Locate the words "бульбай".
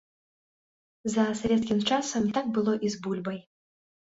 3.05-3.39